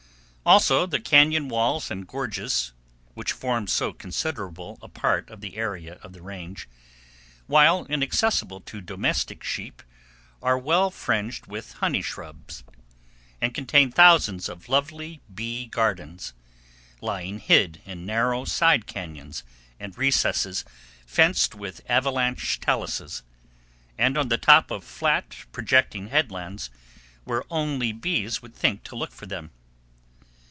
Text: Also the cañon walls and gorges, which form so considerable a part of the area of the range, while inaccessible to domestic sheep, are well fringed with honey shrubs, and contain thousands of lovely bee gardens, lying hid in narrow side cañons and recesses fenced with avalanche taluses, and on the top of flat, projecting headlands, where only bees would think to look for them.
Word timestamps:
Also 0.43 0.87
the 0.87 0.99
cañon 0.99 1.49
walls 1.49 1.91
and 1.91 2.07
gorges, 2.07 2.73
which 3.13 3.31
form 3.31 3.67
so 3.67 3.93
considerable 3.93 4.79
a 4.81 4.87
part 4.87 5.29
of 5.29 5.39
the 5.39 5.55
area 5.55 5.99
of 6.01 6.13
the 6.13 6.21
range, 6.21 6.67
while 7.45 7.85
inaccessible 7.85 8.59
to 8.59 8.81
domestic 8.81 9.43
sheep, 9.43 9.83
are 10.41 10.57
well 10.57 10.89
fringed 10.89 11.45
with 11.45 11.73
honey 11.73 12.01
shrubs, 12.01 12.63
and 13.39 13.53
contain 13.53 13.91
thousands 13.91 14.49
of 14.49 14.67
lovely 14.67 15.21
bee 15.33 15.67
gardens, 15.67 16.33
lying 17.01 17.37
hid 17.37 17.79
in 17.85 18.03
narrow 18.03 18.43
side 18.43 18.87
cañons 18.87 19.43
and 19.79 19.95
recesses 19.97 20.65
fenced 21.05 21.53
with 21.53 21.81
avalanche 21.87 22.59
taluses, 22.59 23.21
and 23.95 24.17
on 24.17 24.29
the 24.29 24.39
top 24.39 24.71
of 24.71 24.83
flat, 24.83 25.45
projecting 25.51 26.07
headlands, 26.07 26.71
where 27.25 27.43
only 27.51 27.93
bees 27.93 28.41
would 28.41 28.55
think 28.55 28.83
to 28.83 28.95
look 28.95 29.11
for 29.11 29.27
them. 29.27 29.51